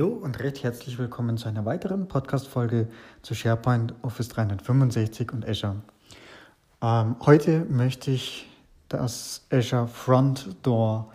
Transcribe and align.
Hallo 0.00 0.14
und 0.14 0.40
recht 0.40 0.62
herzlich 0.62 0.96
willkommen 0.96 1.36
zu 1.36 1.46
einer 1.46 1.66
weiteren 1.66 2.08
Podcast-Folge 2.08 2.88
zu 3.20 3.34
SharePoint, 3.34 3.92
Office 4.00 4.30
365 4.30 5.30
und 5.30 5.46
Azure. 5.46 5.76
Ähm, 6.80 7.16
heute 7.20 7.66
möchte 7.68 8.10
ich 8.10 8.48
das 8.88 9.44
Azure 9.50 9.88
Front 9.88 10.56
Door 10.62 11.12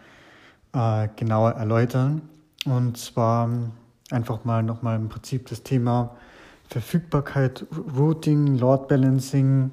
äh, 0.74 1.08
genauer 1.16 1.54
erläutern 1.54 2.30
und 2.66 3.00
zwar 3.00 3.50
einfach 4.12 4.46
mal 4.46 4.62
nochmal 4.62 4.98
im 4.98 5.10
Prinzip 5.10 5.48
das 5.48 5.64
Thema 5.64 6.16
Verfügbarkeit, 6.70 7.66
Routing, 7.98 8.56
Load 8.60 8.86
Balancing 8.88 9.72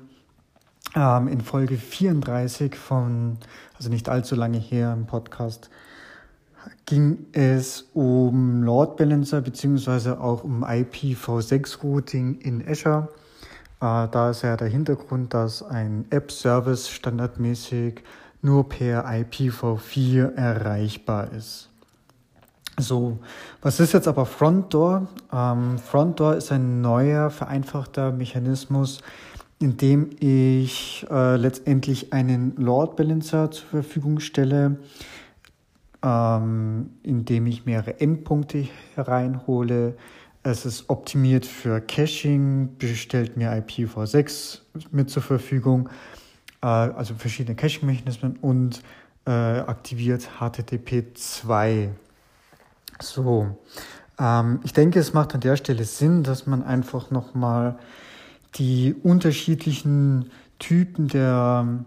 ähm, 0.95 1.29
in 1.29 1.43
Folge 1.43 1.77
34 1.77 2.77
von, 2.77 3.37
also 3.77 3.91
nicht 3.91 4.09
allzu 4.09 4.37
lange 4.37 4.57
her 4.57 4.95
im 4.95 5.05
Podcast 5.05 5.69
ging 6.87 7.27
es 7.33 7.89
um 7.95 8.63
Load 8.63 8.95
Balancer 8.97 9.41
beziehungsweise 9.41 10.21
auch 10.21 10.45
um 10.45 10.65
IPv6 10.65 11.83
Routing 11.83 12.39
in 12.41 12.67
Azure. 12.67 13.09
Äh, 13.81 14.09
da 14.09 14.31
ist 14.31 14.43
ja 14.43 14.57
der 14.57 14.69
Hintergrund, 14.69 15.35
dass 15.35 15.63
ein 15.63 16.07
App-Service 16.11 16.89
standardmäßig 16.89 18.03
nur 18.43 18.69
per 18.69 19.07
IPv4 19.07 20.35
erreichbar 20.35 21.33
ist. 21.33 21.69
So, 22.79 23.19
was 23.61 23.81
ist 23.81 23.93
jetzt 23.93 24.09
aber 24.09 24.25
Frontdoor? 24.25 25.07
Ähm, 25.33 25.79
Frontdoor 25.79 26.37
ist 26.37 26.51
ein 26.53 26.81
neuer, 26.81 27.31
vereinfachter 27.31 28.13
Mechanismus, 28.13 29.03
in 29.59 29.77
dem 29.77 30.11
ich 30.19 31.07
äh, 31.11 31.37
letztendlich 31.37 32.13
einen 32.13 32.57
Load 32.57 32.95
Balancer 32.97 33.51
zur 33.51 33.69
Verfügung 33.69 34.21
stelle, 34.21 34.79
ähm, 36.03 36.91
indem 37.03 37.47
ich 37.47 37.65
mehrere 37.65 38.01
Endpunkte 38.01 38.69
hereinhole. 38.95 39.97
Es 40.43 40.67
ist 40.67 40.91
optimiert 40.91 41.47
für 41.47 41.81
Caching, 41.81 42.77
bestellt 42.79 43.37
mir 43.37 43.53
IPv6 43.53 44.61
mit 44.91 45.11
zur 45.11 45.23
Verfügung, 45.23 45.89
äh, 46.63 46.67
also 46.67 47.15
verschiedene 47.15 47.55
Caching-Mechanismen 47.55 48.37
und 48.41 48.83
äh, 49.25 49.31
aktiviert 49.31 50.29
HTTP 50.41 51.15
2. 51.15 51.91
So, 53.01 53.57
ähm, 54.19 54.61
ich 54.65 54.73
denke, 54.73 54.99
es 54.99 55.13
macht 55.13 55.35
an 55.35 55.41
der 55.41 55.57
Stelle 55.57 55.85
Sinn, 55.85 56.25
dass 56.25 56.47
man 56.47 56.65
einfach 56.65 57.11
nochmal 57.11 57.79
die 58.57 58.95
unterschiedlichen 59.03 60.31
Typen 60.59 61.09
der 61.09 61.85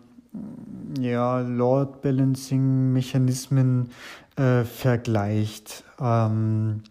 ja, 0.99 1.39
Load 1.39 1.99
Balancing 2.01 2.93
Mechanismen 2.93 3.89
äh, 4.35 4.63
vergleicht. 4.63 5.83
Ähm, 5.99 6.83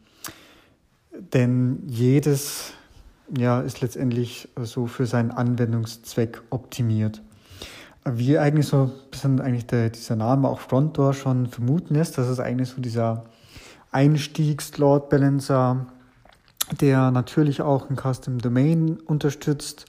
denn 1.33 1.83
jedes 1.87 2.73
ja, 3.37 3.61
ist 3.61 3.81
letztendlich 3.81 4.49
so 4.63 4.87
für 4.87 5.07
seinen 5.07 5.31
Anwendungszweck 5.31 6.43
optimiert. 6.51 7.23
Wie 8.05 8.39
eigentlich 8.39 8.67
so 8.67 8.83
ein 8.83 8.93
bisschen 9.11 9.41
eigentlich 9.41 9.67
der, 9.67 9.91
dieser 9.91 10.17
Name 10.17 10.49
auch 10.49 10.61
Front 10.61 10.99
Door 10.99 11.15
schon 11.15 11.47
vermuten 11.47 11.95
lässt, 11.95 12.19
das 12.19 12.29
ist 12.29 12.41
eigentlich 12.41 12.69
so 12.69 12.83
dieser 12.83 13.25
Einstiegs-Load 13.93 15.07
Balancer, 15.09 15.87
der 16.81 17.11
natürlich 17.11 17.63
auch 17.63 17.89
ein 17.89 17.97
Custom 17.97 18.39
Domain 18.39 18.99
unterstützt. 19.07 19.87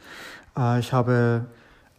Äh, 0.58 0.80
ich 0.80 0.94
habe 0.94 1.46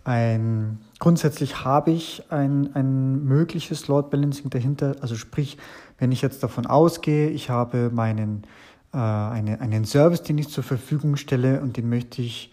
ein, 0.05 0.79
grundsätzlich 0.99 1.65
habe 1.65 1.91
ich 1.91 2.25
ein, 2.31 2.75
ein 2.75 3.25
mögliches 3.25 3.89
Load 3.89 4.09
Balancing 4.11 4.51
dahinter. 4.51 4.97
Also 5.01 5.17
sprich, 5.17 5.59
wenn 5.99 6.12
ich 6.12 6.23
jetzt 6.23 6.43
davon 6.43 6.67
ausgehe, 6.67 7.29
ich 7.31 7.51
habe 7.51 7.91
meinen, 7.93 8.45
äh, 8.93 8.99
eine, 8.99 9.61
einen 9.61 9.85
Service, 9.85 10.23
den 10.23 10.39
ich 10.39 10.49
zur 10.49 10.65
Verfügung 10.65 11.17
stelle 11.17 11.61
und 11.61 11.77
den 11.77 11.89
möchte 11.89 12.23
ich 12.23 12.53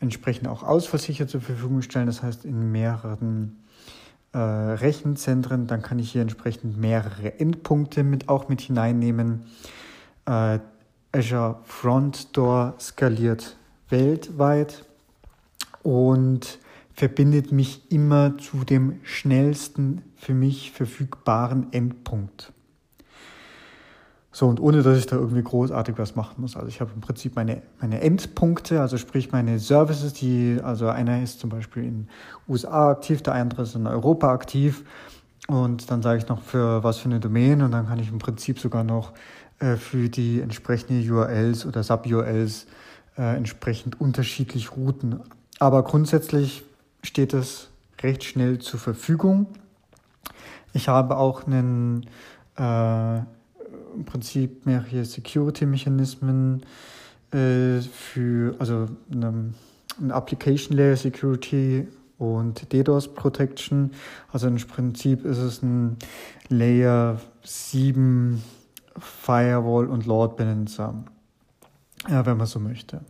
entsprechend 0.00 0.48
auch 0.48 0.62
ausversichert 0.62 1.30
zur 1.30 1.40
Verfügung 1.40 1.82
stellen. 1.82 2.06
Das 2.06 2.22
heißt, 2.22 2.44
in 2.44 2.72
mehreren 2.72 3.62
äh, 4.32 4.38
Rechenzentren, 4.38 5.66
dann 5.66 5.82
kann 5.82 5.98
ich 5.98 6.10
hier 6.10 6.22
entsprechend 6.22 6.76
mehrere 6.76 7.38
Endpunkte 7.38 8.02
mit 8.02 8.28
auch 8.28 8.48
mit 8.48 8.60
hineinnehmen. 8.60 9.44
Äh, 10.26 10.58
Azure 11.12 11.58
Front 11.64 12.36
Door 12.36 12.74
skaliert 12.80 13.56
weltweit 13.90 14.86
und 15.82 16.58
verbindet 16.94 17.52
mich 17.52 17.90
immer 17.90 18.36
zu 18.38 18.64
dem 18.64 19.00
schnellsten 19.02 20.02
für 20.16 20.34
mich 20.34 20.72
verfügbaren 20.72 21.72
Endpunkt. 21.72 22.52
So, 24.34 24.48
und 24.48 24.60
ohne 24.60 24.82
dass 24.82 24.96
ich 24.96 25.06
da 25.06 25.16
irgendwie 25.16 25.42
großartig 25.42 25.98
was 25.98 26.16
machen 26.16 26.40
muss. 26.40 26.56
Also 26.56 26.68
ich 26.68 26.80
habe 26.80 26.90
im 26.94 27.02
Prinzip 27.02 27.36
meine, 27.36 27.60
meine 27.80 28.00
Endpunkte, 28.00 28.80
also 28.80 28.96
sprich 28.96 29.30
meine 29.30 29.58
Services, 29.58 30.14
die, 30.14 30.58
also 30.62 30.88
einer 30.88 31.22
ist 31.22 31.38
zum 31.38 31.50
Beispiel 31.50 31.84
in 31.84 32.08
USA 32.48 32.90
aktiv, 32.90 33.22
der 33.22 33.34
andere 33.34 33.62
ist 33.62 33.74
in 33.74 33.86
Europa 33.86 34.32
aktiv. 34.32 34.84
Und 35.48 35.90
dann 35.90 36.00
sage 36.00 36.18
ich 36.18 36.28
noch 36.28 36.40
für 36.40 36.82
was 36.82 36.98
für 36.98 37.06
eine 37.10 37.20
Domain 37.20 37.60
und 37.60 37.72
dann 37.72 37.88
kann 37.88 37.98
ich 37.98 38.08
im 38.08 38.18
Prinzip 38.18 38.58
sogar 38.58 38.84
noch 38.84 39.12
äh, 39.58 39.76
für 39.76 40.08
die 40.08 40.40
entsprechenden 40.40 41.08
URLs 41.10 41.66
oder 41.66 41.82
Sub-URLs 41.82 42.66
äh, 43.18 43.36
entsprechend 43.36 44.00
unterschiedlich 44.00 44.74
routen. 44.76 45.20
Aber 45.58 45.82
grundsätzlich 45.82 46.64
steht 47.02 47.34
es 47.34 47.68
recht 48.02 48.24
schnell 48.24 48.58
zur 48.58 48.80
Verfügung. 48.80 49.46
Ich 50.72 50.88
habe 50.88 51.16
auch 51.16 51.46
einen 51.46 52.06
äh, 52.58 53.18
im 53.18 54.04
Prinzip 54.06 54.64
mehrere 54.66 55.04
Security-Mechanismen 55.04 56.62
äh, 57.32 57.80
für, 57.80 58.54
also 58.58 58.88
eine, 59.10 59.52
eine 60.00 60.14
Application 60.14 60.76
Layer 60.76 60.96
Security 60.96 61.86
und 62.18 62.72
DDoS 62.72 63.12
Protection. 63.14 63.92
Also 64.32 64.46
im 64.46 64.56
Prinzip 64.56 65.24
ist 65.24 65.38
es 65.38 65.62
ein 65.62 65.96
Layer 66.48 67.20
7 67.42 68.42
Firewall 68.98 69.86
und 69.86 70.06
Load 70.06 70.34
Balancer, 70.36 70.94
ja, 72.08 72.24
wenn 72.26 72.36
man 72.36 72.46
so 72.46 72.60
möchte. 72.60 73.00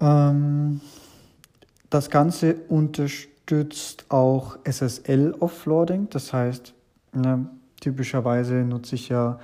Ähm, 0.00 0.80
das 1.90 2.08
Ganze 2.08 2.54
unterstützt 2.68 4.06
auch 4.08 4.58
SSL 4.64 5.34
Offloading, 5.40 6.08
das 6.10 6.32
heißt, 6.32 6.72
ne, 7.12 7.46
typischerweise 7.80 8.54
nutze 8.64 8.94
ich 8.94 9.08
ja 9.08 9.38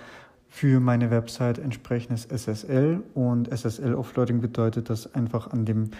für 0.49 0.81
meine 0.81 1.11
Website 1.11 1.59
entsprechendes 1.59 2.25
SSL 2.25 3.03
und 3.15 3.49
SSL 3.53 3.95
Offloading 3.95 4.41
bedeutet, 4.41 4.89
dass 4.89 5.13
einfach 5.15 5.53
an 5.53 5.67
dem 5.67 5.91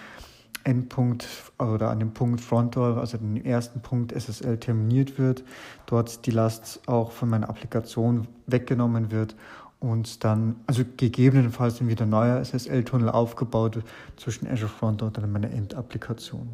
Endpunkt 0.63 1.27
oder 1.59 1.89
an 1.91 1.99
dem 1.99 2.13
Punkt 2.13 2.41
Frontdoor, 2.41 2.97
also 2.97 3.17
dem 3.17 3.37
ersten 3.37 3.81
Punkt 3.81 4.11
SSL 4.11 4.57
terminiert 4.57 5.19
wird, 5.19 5.43
dort 5.85 6.25
die 6.25 6.31
Last 6.31 6.81
auch 6.87 7.11
von 7.11 7.29
meiner 7.29 7.49
Applikation 7.49 8.27
weggenommen 8.47 9.11
wird 9.11 9.35
und 9.79 10.23
dann, 10.23 10.55
also 10.65 10.83
gegebenenfalls 10.97 11.77
dann 11.77 11.87
wieder 11.87 12.05
neuer 12.05 12.43
SSL-Tunnel 12.43 13.09
aufgebaut 13.09 13.83
zwischen 14.15 14.47
Azure 14.47 14.69
Front 14.69 15.01
und 15.01 15.17
dann 15.17 15.31
meiner 15.31 15.51
Endapplikation. 15.51 16.49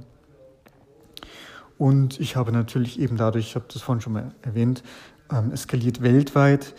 Und 1.77 2.19
ich 2.19 2.35
habe 2.35 2.51
natürlich 2.51 2.99
eben 2.99 3.17
dadurch, 3.17 3.47
ich 3.47 3.55
habe 3.55 3.65
das 3.71 3.81
vorhin 3.81 4.01
schon 4.01 4.13
mal 4.13 4.35
erwähnt, 4.41 4.83
ähm, 5.31 5.51
eskaliert 5.51 6.01
weltweit 6.01 6.75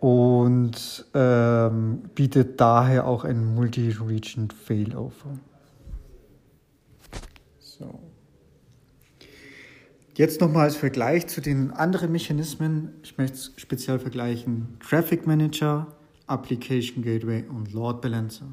und 0.00 1.06
ähm, 1.14 2.02
bietet 2.14 2.60
daher 2.60 3.06
auch 3.06 3.24
ein 3.24 3.54
Multi-Region 3.54 4.50
Failover. 4.50 5.38
So. 7.58 8.13
Jetzt 10.16 10.40
nochmal 10.40 10.66
als 10.66 10.76
Vergleich 10.76 11.26
zu 11.26 11.40
den 11.40 11.72
anderen 11.72 12.12
Mechanismen. 12.12 12.92
Ich 13.02 13.18
möchte 13.18 13.36
speziell 13.56 13.98
vergleichen. 13.98 14.76
Traffic 14.78 15.26
Manager, 15.26 15.88
Application 16.28 17.02
Gateway 17.02 17.44
und 17.48 17.72
Load 17.72 17.98
Balancer. 18.00 18.46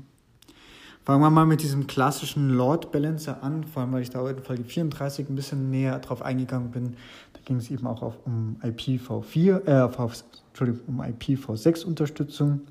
Fangen 1.05 1.21
wir 1.21 1.29
mal 1.29 1.45
mit 1.45 1.61
diesem 1.61 1.85
klassischen 1.85 2.49
Load 2.49 2.87
Balancer 2.91 3.43
an, 3.43 3.63
vor 3.63 3.83
allem 3.83 3.91
weil 3.91 4.01
ich 4.01 4.09
da 4.09 4.27
in 4.27 4.39
Folge 4.39 4.63
34 4.63 5.29
ein 5.29 5.35
bisschen 5.35 5.69
näher 5.69 5.99
drauf 5.99 6.23
eingegangen 6.23 6.71
bin. 6.71 6.95
Da 7.33 7.39
ging 7.45 7.57
es 7.57 7.69
eben 7.69 7.85
auch 7.85 8.15
um 8.25 8.55
IPv4, 8.63 9.67
äh, 9.67 9.81
auf, 9.81 10.23
Entschuldigung, 10.47 10.81
um 10.87 11.01
IPv6 11.01 11.85
Unterstützung. 11.85 12.61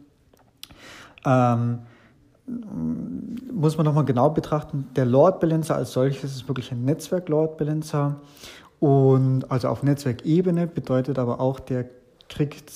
Ähm, 1.24 1.78
muss 3.52 3.76
man 3.76 3.86
nochmal 3.86 4.04
genau 4.04 4.30
betrachten. 4.30 4.88
Der 4.96 5.06
Load 5.06 5.38
Balancer 5.40 5.76
als 5.76 5.92
solches 5.92 6.34
ist 6.34 6.48
wirklich 6.48 6.72
ein 6.72 6.84
Netzwerk 6.84 7.28
Load 7.28 7.54
Balancer 7.56 8.20
und 8.80 9.50
also 9.50 9.68
auf 9.68 9.82
Netzwerkebene 9.82 10.66
bedeutet 10.66 11.18
aber 11.18 11.38
auch, 11.38 11.60
der 11.60 11.84
kriegt, 12.30 12.72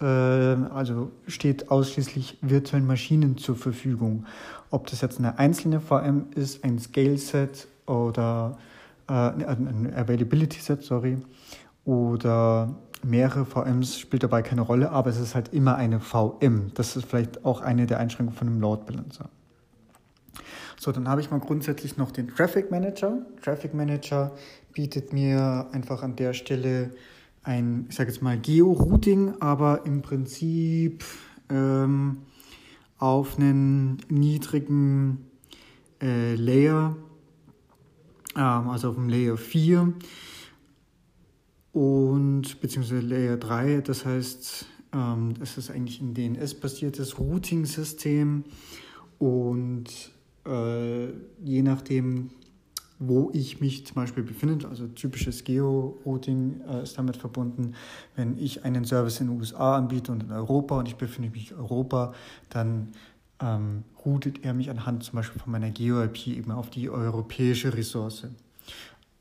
äh, 0.00 0.04
also 0.04 1.12
steht 1.28 1.70
ausschließlich 1.70 2.38
virtuellen 2.40 2.86
Maschinen 2.86 3.36
zur 3.38 3.54
Verfügung. 3.54 4.26
Ob 4.70 4.88
das 4.88 5.00
jetzt 5.00 5.18
eine 5.18 5.38
einzelne 5.38 5.80
VM 5.80 6.26
ist, 6.34 6.64
ein 6.64 6.78
Scale-Set 6.78 7.68
oder 7.86 8.58
äh, 9.08 9.12
ein 9.12 9.92
Availability-Set, 9.94 10.82
sorry, 10.82 11.18
oder 11.84 12.74
mehrere 13.04 13.44
VMs, 13.44 13.98
spielt 13.98 14.24
dabei 14.24 14.42
keine 14.42 14.62
Rolle, 14.62 14.90
aber 14.90 15.10
es 15.10 15.20
ist 15.20 15.36
halt 15.36 15.52
immer 15.52 15.76
eine 15.76 16.00
VM. 16.00 16.72
Das 16.74 16.96
ist 16.96 17.04
vielleicht 17.06 17.44
auch 17.44 17.60
eine 17.60 17.86
der 17.86 18.00
Einschränkungen 18.00 18.36
von 18.36 18.48
einem 18.48 18.60
Load 18.60 18.82
Balancer. 18.86 19.28
So, 20.78 20.92
dann 20.92 21.08
habe 21.08 21.20
ich 21.20 21.30
mal 21.30 21.40
grundsätzlich 21.40 21.96
noch 21.96 22.10
den 22.10 22.28
Traffic 22.28 22.70
Manager. 22.70 23.24
Traffic 23.42 23.74
Manager 23.74 24.32
bietet 24.72 25.12
mir 25.12 25.68
einfach 25.72 26.02
an 26.02 26.16
der 26.16 26.34
Stelle 26.34 26.90
ein, 27.42 27.86
ich 27.88 27.96
sage 27.96 28.10
jetzt 28.10 28.22
mal, 28.22 28.38
Geo-Routing, 28.38 29.34
aber 29.40 29.84
im 29.86 30.02
Prinzip 30.02 31.04
ähm, 31.50 32.18
auf 32.98 33.38
einen 33.38 33.98
niedrigen 34.08 35.26
äh, 36.00 36.34
Layer, 36.34 36.96
ähm, 38.36 38.68
also 38.68 38.90
auf 38.90 38.94
dem 38.94 39.08
Layer 39.08 39.36
4 39.36 39.92
und 41.72 42.60
beziehungsweise 42.60 43.00
Layer 43.00 43.36
3, 43.36 43.80
das 43.80 44.06
heißt, 44.06 44.66
ähm, 44.94 45.34
es 45.40 45.58
ist 45.58 45.70
eigentlich 45.70 46.00
ein 46.00 46.14
DNS-basiertes 46.14 47.18
Routing-System 47.18 48.44
und 49.18 50.13
äh, 50.46 51.06
je 51.42 51.62
nachdem, 51.62 52.30
wo 52.98 53.30
ich 53.32 53.60
mich 53.60 53.86
zum 53.86 53.96
Beispiel 53.96 54.22
befinde, 54.22 54.68
also 54.68 54.86
typisches 54.86 55.44
Geo-Routing 55.44 56.60
äh, 56.68 56.82
ist 56.82 56.96
damit 56.96 57.16
verbunden. 57.16 57.74
Wenn 58.16 58.38
ich 58.38 58.64
einen 58.64 58.84
Service 58.84 59.20
in 59.20 59.28
den 59.28 59.38
USA 59.38 59.76
anbiete 59.76 60.12
und 60.12 60.22
in 60.22 60.32
Europa 60.32 60.78
und 60.78 60.88
ich 60.88 60.96
befinde 60.96 61.30
mich 61.30 61.50
in 61.50 61.58
Europa, 61.58 62.14
dann 62.50 62.92
ähm, 63.40 63.84
routet 64.04 64.44
er 64.44 64.54
mich 64.54 64.70
anhand 64.70 65.02
zum 65.02 65.16
Beispiel 65.16 65.40
von 65.40 65.52
meiner 65.52 65.70
Geo-IP 65.70 66.28
eben 66.28 66.52
auf 66.52 66.70
die 66.70 66.88
europäische 66.88 67.74
Ressource. 67.74 68.26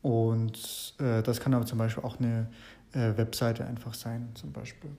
Und 0.01 0.93
äh, 0.99 1.23
das 1.23 1.39
kann 1.39 1.53
aber 1.53 1.65
zum 1.65 1.77
Beispiel 1.79 2.03
auch 2.03 2.19
eine 2.19 2.47
äh, 2.93 3.17
Webseite 3.17 3.65
einfach 3.65 3.93
sein, 3.93 4.29
zum 4.35 4.51
Beispiel. 4.51 4.91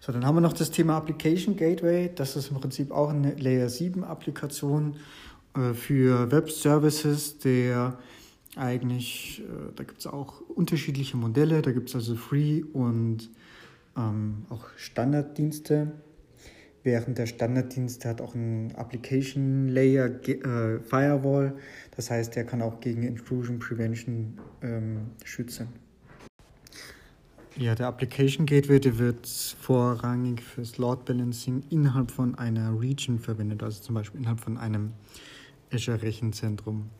So, 0.00 0.12
dann 0.12 0.24
haben 0.26 0.36
wir 0.36 0.40
noch 0.40 0.52
das 0.52 0.70
Thema 0.70 0.96
Application 0.96 1.56
Gateway. 1.56 2.10
Das 2.14 2.36
ist 2.36 2.50
im 2.50 2.60
Prinzip 2.60 2.90
auch 2.90 3.10
eine 3.10 3.34
Layer 3.34 3.68
7 3.68 4.04
Applikation 4.04 4.96
äh, 5.56 5.74
für 5.74 6.30
Web 6.30 6.50
Services, 6.50 7.38
der 7.38 7.98
eigentlich, 8.56 9.42
äh, 9.42 9.72
da 9.74 9.84
gibt 9.84 10.00
es 10.00 10.06
auch 10.06 10.40
unterschiedliche 10.48 11.16
Modelle. 11.16 11.62
Da 11.62 11.72
gibt 11.72 11.88
es 11.88 11.94
also 11.94 12.14
Free 12.14 12.62
und 12.72 13.30
ähm, 13.96 14.46
auch 14.50 14.66
Standarddienste 14.76 15.92
während 16.84 17.18
der 17.18 17.26
Standarddienst 17.26 18.04
hat 18.04 18.20
auch 18.20 18.34
einen 18.34 18.72
Application 18.76 19.68
Layer 19.68 20.06
äh, 20.28 20.78
Firewall. 20.80 21.54
Das 21.96 22.10
heißt, 22.10 22.36
der 22.36 22.44
kann 22.44 22.62
auch 22.62 22.80
gegen 22.80 23.02
Intrusion 23.02 23.58
Prevention 23.58 24.38
ähm, 24.62 25.10
schützen. 25.24 25.68
Ja, 27.56 27.76
der 27.76 27.86
Application 27.86 28.46
Gateway 28.46 28.80
der 28.80 28.98
wird 28.98 29.28
vorrangig 29.28 30.42
fürs 30.42 30.76
Load 30.76 31.02
Balancing 31.04 31.62
innerhalb 31.70 32.10
von 32.10 32.34
einer 32.34 32.80
Region 32.80 33.20
verwendet, 33.20 33.62
also 33.62 33.80
zum 33.80 33.94
Beispiel 33.94 34.20
innerhalb 34.20 34.40
von 34.40 34.58
einem 34.58 34.92
Azure 35.72 36.02
Rechenzentrum. 36.02 36.90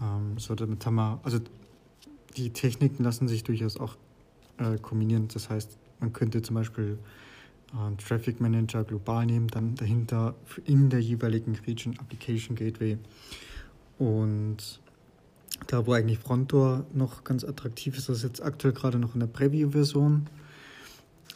Ähm, 0.00 0.38
so 0.38 0.54
damit 0.54 0.86
haben 0.86 0.94
wir, 0.94 1.20
also 1.22 1.38
die 2.38 2.48
Techniken 2.50 3.04
lassen 3.04 3.28
sich 3.28 3.44
durchaus 3.44 3.76
auch 3.76 3.98
äh, 4.56 4.78
kombinieren. 4.78 5.28
Das 5.28 5.50
heißt, 5.50 5.76
man 6.00 6.14
könnte 6.14 6.40
zum 6.40 6.54
Beispiel 6.54 6.98
äh, 7.74 7.96
Traffic 8.02 8.40
Manager 8.40 8.84
global 8.84 9.26
nehmen, 9.26 9.48
dann 9.48 9.74
dahinter 9.74 10.34
in 10.64 10.88
der 10.88 11.00
jeweiligen 11.00 11.56
Region 11.66 11.98
Application 11.98 12.56
Gateway. 12.56 12.96
Und 13.98 14.80
da, 15.66 15.86
wo 15.86 15.92
eigentlich 15.92 16.18
Frontdoor 16.18 16.84
noch 16.92 17.24
ganz 17.24 17.44
attraktiv 17.44 17.96
ist, 17.96 18.08
das 18.08 18.18
ist 18.18 18.24
jetzt 18.24 18.42
aktuell 18.42 18.74
gerade 18.74 18.98
noch 18.98 19.14
in 19.14 19.20
der 19.20 19.26
Preview-Version. 19.26 20.28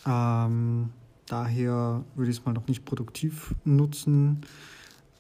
Ähm, 0.07 0.91
daher 1.27 2.05
würde 2.15 2.31
ich 2.31 2.39
es 2.39 2.45
mal 2.45 2.53
noch 2.53 2.69
nicht 2.69 2.85
produktiv 2.85 3.55
nutzen. 3.65 4.43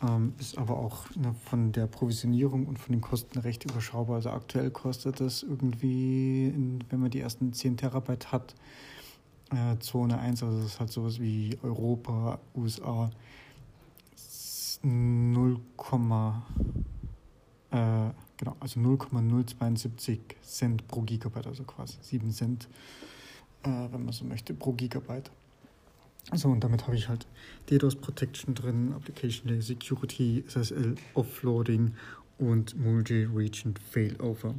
Ähm, 0.02 0.34
ist 0.38 0.58
aber 0.58 0.76
auch 0.76 1.08
ne, 1.16 1.34
von 1.48 1.72
der 1.72 1.86
Provisionierung 1.86 2.66
und 2.66 2.78
von 2.78 2.92
den 2.92 3.00
Kosten 3.00 3.38
recht 3.38 3.64
überschaubar. 3.64 4.16
Also 4.16 4.30
aktuell 4.30 4.70
kostet 4.70 5.20
das 5.20 5.42
irgendwie, 5.42 6.52
wenn 6.90 7.00
man 7.00 7.10
die 7.10 7.20
ersten 7.20 7.52
10 7.52 7.78
Terabyte 7.78 8.30
hat, 8.30 8.54
äh, 9.50 9.78
Zone 9.78 10.18
1, 10.18 10.42
also 10.42 10.58
das 10.58 10.66
ist 10.66 10.80
halt 10.80 10.90
sowas 10.90 11.20
wie 11.20 11.56
Europa, 11.62 12.38
USA, 12.54 13.10
0, 14.82 15.60
äh, 17.70 18.10
genau, 18.36 18.56
also 18.60 18.80
0,072 18.80 20.20
Cent 20.42 20.86
pro 20.88 21.02
Gigabyte, 21.02 21.46
also 21.46 21.64
quasi 21.64 21.96
7 22.00 22.30
Cent, 22.30 22.68
äh, 23.62 23.68
wenn 23.68 24.04
man 24.04 24.12
so 24.12 24.24
möchte, 24.24 24.54
pro 24.54 24.72
Gigabyte. 24.72 25.30
So, 26.32 26.48
und 26.48 26.64
damit 26.64 26.86
habe 26.86 26.96
ich 26.96 27.08
halt 27.08 27.26
DDoS 27.70 27.94
Protection 27.94 28.54
drin, 28.54 28.92
Application 28.94 29.48
Layer 29.48 29.62
Security, 29.62 30.44
SSL 30.48 30.96
Offloading 31.14 31.94
und 32.38 32.76
Multi-Region 32.76 33.74
Failover. 33.92 34.54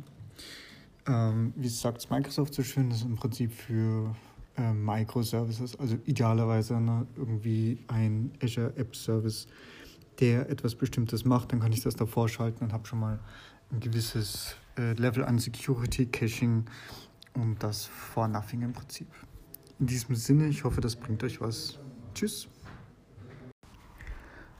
Ähm, 1.08 1.54
wie 1.58 1.68
sagt 1.68 2.10
Microsoft 2.10 2.54
so 2.54 2.64
schön, 2.64 2.90
das 2.90 3.00
ist 3.00 3.06
im 3.06 3.16
Prinzip 3.16 3.52
für 3.52 4.16
äh, 4.58 4.74
Microservices, 4.74 5.78
also 5.78 5.98
idealerweise 6.06 6.80
ne, 6.80 7.06
irgendwie 7.16 7.80
ein 7.88 8.32
Azure 8.42 8.74
App 8.78 8.96
Service, 8.96 9.48
der 10.20 10.50
etwas 10.50 10.76
Bestimmtes 10.76 11.26
macht, 11.26 11.52
dann 11.52 11.60
kann 11.60 11.72
ich 11.72 11.82
das 11.82 11.96
davor 11.96 12.28
schalten 12.28 12.64
und 12.64 12.74
habe 12.74 12.88
schon 12.88 13.00
mal 13.00 13.20
ein 13.72 13.80
gewisses 13.80 14.56
äh, 14.78 14.94
Level 14.94 15.26
an 15.26 15.40
Security, 15.40 16.06
Caching 16.06 16.66
und 17.34 17.64
das 17.64 17.86
for 17.86 18.28
nothing 18.28 18.62
im 18.62 18.74
Prinzip. 18.74 19.08
In 19.80 19.88
diesem 19.88 20.16
Sinne, 20.16 20.46
ich 20.48 20.64
hoffe, 20.64 20.82
das 20.82 20.96
bringt 20.96 21.24
euch 21.24 21.42
was. 21.42 21.80
Tschüss. 22.14 22.48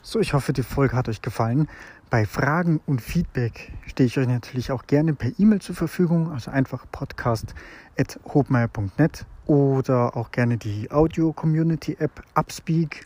So, 0.02 0.20
ich 0.20 0.34
hoffe, 0.34 0.54
die 0.54 0.64
Folge 0.64 0.96
hat 0.96 1.08
euch 1.10 1.22
gefallen. 1.22 1.68
Bei 2.10 2.26
Fragen 2.26 2.80
und 2.86 3.02
Feedback 3.02 3.74
stehe 3.86 4.08
ich 4.08 4.18
euch 4.18 4.28
natürlich 4.28 4.72
auch 4.72 4.88
gerne 4.88 5.14
per 5.14 5.38
E-Mail 5.38 5.60
zur 5.60 5.76
Verfügung, 5.76 6.32
also 6.32 6.52
einfach 6.52 6.86
podcast.hobmeier.net 6.90 9.26
oder 9.48 10.16
auch 10.16 10.32
gerne 10.32 10.58
die 10.58 10.90
Audio-Community-App 10.92 12.24
Upspeak. 12.36 13.06